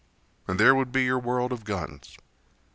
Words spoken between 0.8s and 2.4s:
be your world of guns!